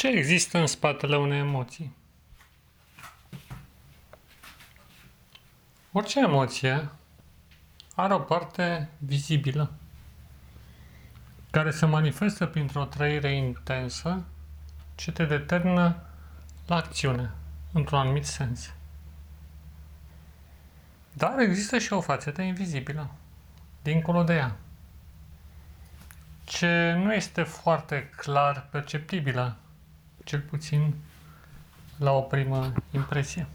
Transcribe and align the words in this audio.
Ce 0.00 0.08
există 0.08 0.58
în 0.58 0.66
spatele 0.66 1.16
unei 1.16 1.38
emoții? 1.38 1.96
Orice 5.92 6.20
emoție 6.20 6.88
are 7.94 8.14
o 8.14 8.18
parte 8.18 8.88
vizibilă 8.98 9.72
care 11.50 11.70
se 11.70 11.86
manifestă 11.86 12.46
printr-o 12.46 12.84
trăire 12.84 13.32
intensă 13.32 14.24
ce 14.94 15.12
te 15.12 15.24
determină 15.24 16.02
la 16.66 16.76
acțiune, 16.76 17.30
într-un 17.72 17.98
anumit 17.98 18.26
sens. 18.26 18.72
Dar 21.12 21.38
există 21.38 21.78
și 21.78 21.92
o 21.92 22.00
fațetă 22.00 22.42
invizibilă, 22.42 23.10
dincolo 23.82 24.22
de 24.22 24.34
ea, 24.34 24.56
ce 26.44 26.92
nu 26.92 27.14
este 27.14 27.42
foarte 27.42 28.10
clar 28.16 28.66
perceptibilă 28.70 29.56
cel 30.24 30.40
puțin 30.40 30.94
la 31.96 32.12
o 32.12 32.20
primă 32.20 32.72
impresie. 32.90 33.46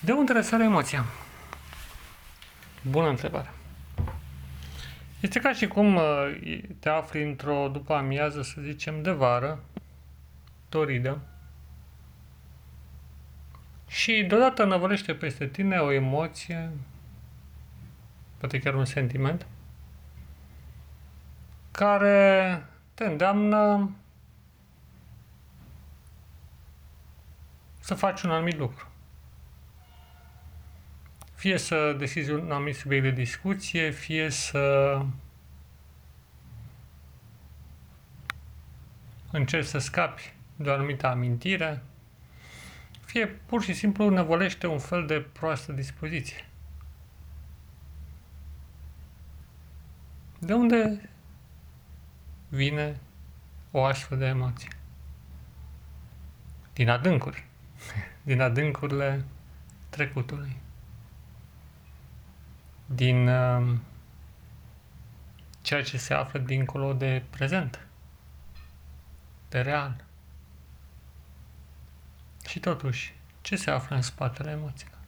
De 0.00 0.12
unde 0.12 0.32
răsare 0.32 0.64
emoția? 0.64 1.04
Bună 2.82 3.08
întrebare. 3.08 3.50
Este 5.20 5.40
ca 5.40 5.52
și 5.52 5.66
cum 5.66 5.94
uh, 5.94 6.02
te 6.78 6.88
afli 6.88 7.22
într-o 7.22 7.68
după 7.72 7.94
amiază, 7.94 8.42
să 8.42 8.60
zicem, 8.60 9.02
de 9.02 9.10
vară, 9.10 9.64
toridă, 10.68 11.20
și 13.92 14.24
deodată 14.28 14.64
năvălește 14.64 15.14
peste 15.14 15.46
tine 15.46 15.78
o 15.78 15.92
emoție, 15.92 16.70
poate 18.38 18.58
chiar 18.58 18.74
un 18.74 18.84
sentiment, 18.84 19.46
care 21.70 22.62
te 22.94 23.04
îndeamnă 23.04 23.90
să 27.82 27.94
faci 27.94 28.22
un 28.22 28.30
anumit 28.30 28.56
lucru. 28.56 28.86
Fie 31.34 31.58
să 31.58 31.92
deschizi 31.98 32.30
un 32.30 32.50
anumit 32.50 32.76
subiect 32.76 33.04
de 33.04 33.10
discuție, 33.10 33.90
fie 33.90 34.30
să 34.30 35.00
încerci 39.30 39.66
să 39.66 39.78
scapi 39.78 40.34
de 40.56 40.68
o 40.70 40.72
anumită 40.72 41.06
amintire, 41.06 41.82
fie 43.04 43.26
pur 43.26 43.62
și 43.62 43.72
simplu 43.72 44.08
năvolește 44.08 44.66
un 44.66 44.78
fel 44.78 45.06
de 45.06 45.20
proastă 45.20 45.72
dispoziție. 45.72 46.48
De 50.38 50.54
unde 50.54 51.10
vine 52.48 53.00
o 53.70 53.84
astfel 53.84 54.18
de 54.18 54.26
emoție? 54.26 54.70
Din 56.72 56.88
adâncuri 56.88 57.50
din 58.22 58.40
adâncurile 58.40 59.24
trecutului, 59.88 60.56
din 62.86 63.28
uh, 63.28 63.76
ceea 65.62 65.82
ce 65.82 65.98
se 65.98 66.14
află 66.14 66.38
dincolo 66.38 66.92
de 66.92 67.22
prezent, 67.30 67.86
de 69.48 69.60
real. 69.60 70.04
Și 72.46 72.60
totuși, 72.60 73.14
ce 73.40 73.56
se 73.56 73.70
află 73.70 73.96
în 73.96 74.02
spatele 74.02 74.50
emoțiilor? 74.50 74.98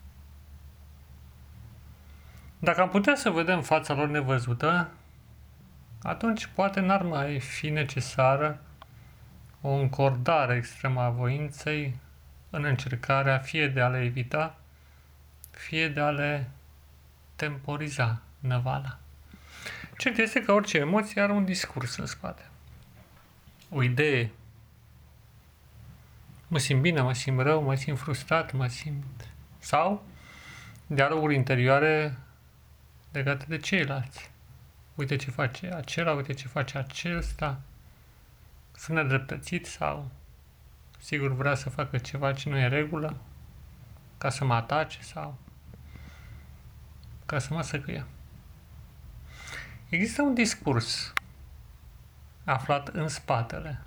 Dacă 2.58 2.80
am 2.80 2.88
putea 2.88 3.14
să 3.14 3.30
vedem 3.30 3.62
fața 3.62 3.94
lor 3.94 4.08
nevăzută, 4.08 4.90
atunci 6.02 6.46
poate 6.46 6.80
n-ar 6.80 7.02
mai 7.02 7.40
fi 7.40 7.70
necesară 7.70 8.60
o 9.60 9.68
încordare 9.68 10.54
extremă 10.54 11.00
a 11.00 11.08
voinței 11.08 11.96
în 12.54 12.64
încercarea 12.64 13.38
fie 13.38 13.68
de 13.68 13.80
a 13.80 13.88
le 13.88 14.02
evita, 14.02 14.58
fie 15.50 15.88
de 15.88 16.00
a 16.00 16.10
le 16.10 16.50
temporiza 17.36 18.22
năvala. 18.38 18.98
Cert 19.98 20.18
este 20.18 20.42
că 20.42 20.52
orice 20.52 20.78
emoție 20.78 21.20
are 21.20 21.32
un 21.32 21.44
discurs 21.44 21.96
în 21.96 22.06
spate. 22.06 22.42
O 23.70 23.82
idee. 23.82 24.30
Mă 26.48 26.58
simt 26.58 26.80
bine, 26.80 27.00
mă 27.00 27.12
simt 27.12 27.40
rău, 27.40 27.62
mă 27.62 27.74
simt 27.74 27.98
frustrat, 27.98 28.52
mă 28.52 28.66
simt... 28.66 29.28
Sau 29.58 30.06
dialoguri 30.86 31.34
interioare 31.34 32.16
legate 33.12 33.44
de 33.48 33.58
ceilalți. 33.58 34.30
Uite 34.94 35.16
ce 35.16 35.30
face 35.30 35.66
acela, 35.66 36.12
uite 36.12 36.32
ce 36.32 36.48
face 36.48 36.78
acesta. 36.78 37.60
Sunt 38.76 38.96
nedreptățit 38.96 39.66
sau 39.66 40.10
sigur 41.04 41.32
vrea 41.32 41.54
să 41.54 41.70
facă 41.70 41.98
ceva 41.98 42.32
ce 42.32 42.48
nu 42.48 42.58
e 42.58 42.68
regulă, 42.68 43.16
ca 44.18 44.30
să 44.30 44.44
mă 44.44 44.54
atace 44.54 45.02
sau 45.02 45.38
ca 47.26 47.38
să 47.38 47.54
mă 47.54 47.62
săcâie. 47.62 48.04
Există 49.88 50.22
un 50.22 50.34
discurs 50.34 51.12
aflat 52.44 52.88
în 52.88 53.08
spatele 53.08 53.84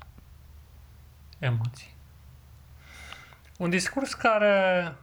emoții. 1.40 1.94
Un 3.58 3.70
discurs 3.70 4.14
care 4.14 4.96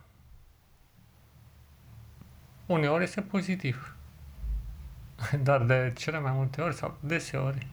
uneori 2.66 3.04
este 3.04 3.22
pozitiv, 3.22 3.96
dar 5.42 5.62
de 5.62 5.92
cele 5.96 6.18
mai 6.18 6.32
multe 6.32 6.60
ori 6.60 6.74
sau 6.74 6.96
deseori 7.00 7.66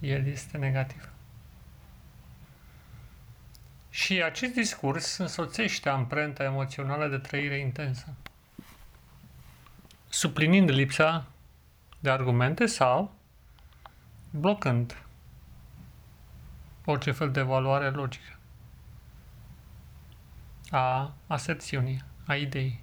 el 0.00 0.26
este 0.26 0.56
negativ. 0.56 1.12
Și 3.98 4.22
acest 4.22 4.52
discurs 4.52 5.16
însoțește 5.16 5.88
amprenta 5.88 6.44
emoțională 6.44 7.08
de 7.08 7.18
trăire 7.18 7.58
intensă, 7.58 8.14
suplinind 10.08 10.70
lipsa 10.70 11.26
de 11.98 12.10
argumente 12.10 12.66
sau 12.66 13.14
blocând 14.30 15.02
orice 16.84 17.10
fel 17.10 17.30
de 17.30 17.40
evaluare 17.40 17.90
logică 17.90 18.38
a 20.70 21.14
aserțiunii, 21.26 22.04
a 22.26 22.34
ideii. 22.34 22.82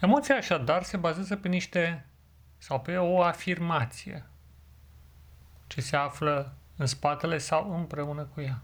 Emoția 0.00 0.36
așadar 0.36 0.82
se 0.82 0.96
bazează 0.96 1.36
pe 1.36 1.48
niște 1.48 2.06
sau 2.58 2.80
pe 2.80 2.96
o 2.96 3.22
afirmație 3.22 4.26
ce 5.66 5.80
se 5.80 5.96
află 5.96 6.54
în 6.76 6.86
spatele 6.86 7.38
sau 7.38 7.74
împreună 7.78 8.22
cu 8.22 8.40
ea. 8.40 8.62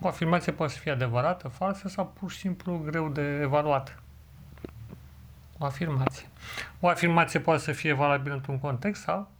O 0.00 0.08
afirmație 0.08 0.52
poate 0.52 0.72
să 0.72 0.78
fie 0.78 0.92
adevărată, 0.92 1.48
falsă 1.48 1.88
sau 1.88 2.06
pur 2.06 2.30
și 2.30 2.38
simplu 2.38 2.78
greu 2.78 3.08
de 3.08 3.22
evaluat. 3.22 4.02
O 5.58 5.64
afirmație. 5.64 6.26
O 6.80 6.88
afirmație 6.88 7.40
poate 7.40 7.60
să 7.60 7.72
fie 7.72 7.92
valabilă 7.92 8.34
într-un 8.34 8.58
context 8.58 9.02
sau 9.02 9.30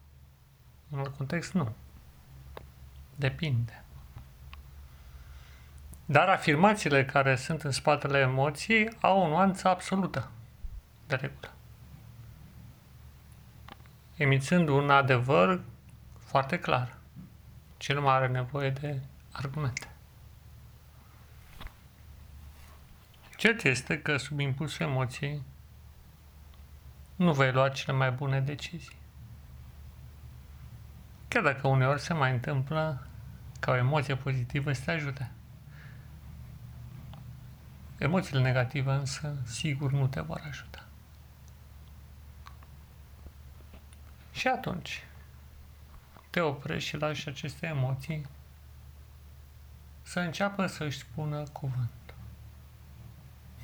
în 0.91 0.99
alt 0.99 1.17
context 1.17 1.53
nu. 1.53 1.75
Depinde. 3.17 3.85
Dar 6.05 6.29
afirmațiile 6.29 7.05
care 7.05 7.37
sunt 7.37 7.63
în 7.63 7.71
spatele 7.71 8.19
emoției 8.19 8.91
au 9.01 9.21
o 9.21 9.29
nuanță 9.29 9.69
absolută, 9.69 10.31
de 11.07 11.15
regulă. 11.15 11.53
Emițând 14.17 14.69
un 14.69 14.91
adevăr 14.91 15.61
foarte 16.19 16.59
clar. 16.59 16.97
Cel 17.77 18.01
mai 18.01 18.15
are 18.15 18.29
nevoie 18.29 18.71
de 18.71 19.01
argumente. 19.33 19.90
Cert 23.41 23.63
este 23.63 24.03
că 24.03 24.17
sub 24.17 24.39
impulsul 24.39 24.87
emoției 24.87 25.43
nu 27.17 27.33
vei 27.33 27.53
lua 27.53 27.69
cele 27.69 27.97
mai 27.97 28.11
bune 28.11 28.41
decizii. 28.41 28.97
Chiar 31.29 31.43
dacă 31.43 31.69
uneori 31.69 32.01
se 32.01 32.13
mai 32.13 32.33
întâmplă 32.33 33.07
ca 33.61 33.71
o 33.71 33.77
emoție 33.77 34.17
pozitivă 34.17 34.73
să 34.73 34.83
te 34.85 34.91
ajute. 34.91 35.31
Emoțiile 37.99 38.41
negative 38.41 38.91
însă 38.91 39.37
sigur 39.45 39.93
nu 39.93 40.07
te 40.07 40.21
vor 40.21 40.43
ajuta. 40.49 40.85
Și 44.33 44.49
atunci 44.49 45.05
te 46.31 46.41
oprești 46.41 46.89
și 46.89 46.97
lași 46.97 47.29
aceste 47.29 47.67
emoții 47.67 48.27
să 50.03 50.21
înceapă 50.21 50.67
să-și 50.67 50.99
spună 50.99 51.43
cuvânt 51.53 51.91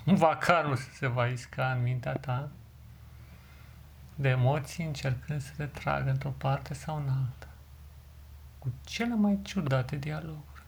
vacarul 0.14 0.76
să 0.76 0.88
se 0.92 1.06
va 1.06 1.26
isca 1.26 1.70
în 1.70 1.82
mintea 1.82 2.12
ta 2.12 2.48
de 4.14 4.28
emoții 4.28 4.84
încercând 4.84 5.40
să 5.40 5.50
te 5.56 5.66
tragă 5.66 6.10
într-o 6.10 6.34
parte 6.38 6.74
sau 6.74 6.96
în 6.96 7.08
alta, 7.08 7.48
cu 8.58 8.72
cele 8.84 9.14
mai 9.14 9.38
ciudate 9.42 9.96
dialoguri 9.96 10.62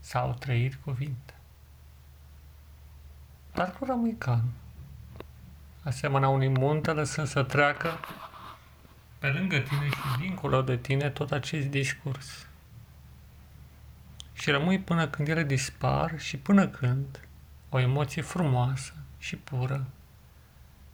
sau 0.00 0.34
trăiri 0.34 0.78
cuvinte. 0.84 1.34
Dar 3.54 3.70
tu 3.70 3.84
rămâi 3.84 4.16
calm, 4.18 4.52
asemenea 5.82 6.28
unui 6.28 6.48
munte 6.48 6.92
lăsând 6.92 7.26
să 7.26 7.42
treacă 7.42 7.88
pe 9.18 9.28
lângă 9.28 9.58
tine 9.58 9.88
și 9.88 10.18
dincolo 10.18 10.62
de 10.62 10.76
tine 10.76 11.10
tot 11.10 11.32
acest 11.32 11.66
discurs. 11.66 12.46
Și 14.32 14.50
rămâi 14.50 14.78
până 14.78 15.08
când 15.08 15.28
ele 15.28 15.44
dispar 15.44 16.20
și 16.20 16.36
până 16.36 16.68
când 16.68 17.20
o 17.74 17.78
emoție 17.78 18.22
frumoasă 18.22 18.92
și 19.18 19.36
pură 19.36 19.86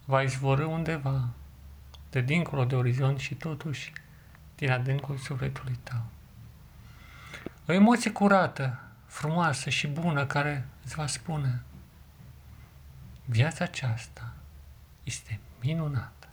va 0.05 0.21
izvorâ 0.21 0.65
undeva, 0.65 1.29
de 2.09 2.21
dincolo 2.21 2.65
de 2.65 2.75
orizont 2.75 3.19
și 3.19 3.35
totuși 3.35 3.93
din 4.55 4.71
adâncul 4.71 5.17
sufletului 5.17 5.79
tău. 5.83 6.05
O 7.67 7.71
emoție 7.71 8.11
curată, 8.11 8.79
frumoasă 9.05 9.69
și 9.69 9.87
bună 9.87 10.25
care 10.25 10.67
îți 10.83 10.95
va 10.95 11.07
spune 11.07 11.63
viața 13.25 13.63
aceasta 13.63 14.33
este 15.03 15.39
minunată. 15.61 16.27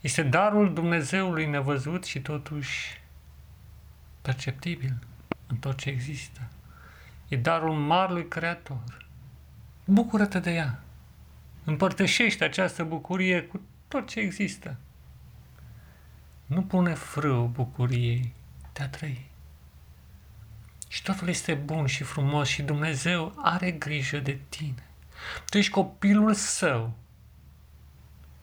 Este 0.00 0.22
darul 0.22 0.74
Dumnezeului 0.74 1.46
nevăzut 1.46 2.04
și 2.04 2.20
totuși 2.20 3.00
perceptibil 4.22 5.06
în 5.46 5.56
tot 5.56 5.76
ce 5.76 5.88
există. 5.88 6.48
E 7.28 7.36
darul 7.36 7.72
Marului 7.72 8.28
Creator. 8.28 9.06
Bucură-te 9.84 10.38
de 10.38 10.50
ea. 10.50 10.82
Împărtășește 11.64 12.44
această 12.44 12.84
bucurie 12.84 13.42
cu 13.42 13.60
tot 13.88 14.08
ce 14.08 14.20
există. 14.20 14.76
Nu 16.46 16.62
pune 16.62 16.94
frâu 16.94 17.46
bucuriei 17.46 18.32
de 18.72 18.82
a 18.82 18.88
trăi. 18.88 19.30
Și 20.88 21.02
totul 21.02 21.28
este 21.28 21.54
bun 21.54 21.86
și 21.86 22.02
frumos 22.02 22.48
și 22.48 22.62
Dumnezeu 22.62 23.32
are 23.36 23.70
grijă 23.70 24.18
de 24.18 24.38
tine. 24.48 24.86
Tu 25.50 25.58
ești 25.58 25.72
copilul 25.72 26.34
său 26.34 26.94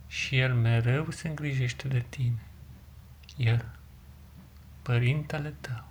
și 0.07 0.37
El 0.37 0.53
mereu 0.53 1.09
se 1.09 1.27
îngrijește 1.27 1.87
de 1.87 2.05
tine. 2.09 2.41
El, 3.37 3.65
părintele 4.81 5.53
tău. 5.61 5.90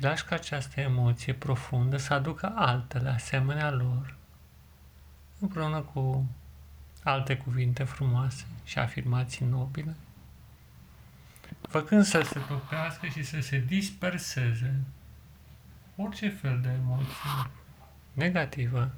Și 0.00 0.06
lași 0.06 0.24
ca 0.24 0.34
această 0.34 0.80
emoție 0.80 1.34
profundă 1.34 1.96
să 1.96 2.14
aducă 2.14 2.52
altele 2.54 3.08
asemenea 3.08 3.70
lor, 3.70 4.14
împreună 5.38 5.80
cu 5.80 6.26
alte 7.02 7.36
cuvinte 7.36 7.84
frumoase 7.84 8.46
și 8.64 8.78
afirmații 8.78 9.46
nobile, 9.46 9.94
făcând 11.68 12.04
să 12.04 12.20
se 12.22 12.38
topească 12.38 13.06
și 13.06 13.22
să 13.22 13.40
se 13.40 13.58
disperseze 13.58 14.80
orice 15.96 16.28
fel 16.28 16.60
de 16.60 16.68
emoție 16.68 17.50
negativă 18.12 18.90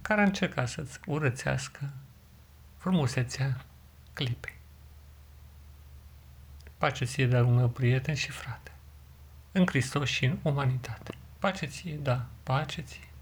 care 0.00 0.22
încerca 0.22 0.66
să-ți 0.66 0.98
urățească 1.06 1.90
frumusețea 2.76 3.64
clipei. 4.12 4.58
Pace 6.78 7.04
ție, 7.04 7.26
dar 7.26 7.44
un 7.44 7.68
prieten 7.68 8.14
și 8.14 8.30
frate, 8.30 8.72
în 9.52 9.66
Hristos 9.66 10.08
și 10.08 10.24
în 10.24 10.38
umanitate. 10.42 11.14
Pace 11.38 11.66
ție, 11.66 11.98
da, 12.02 12.26
pace 12.42 12.80
ție. 12.80 13.08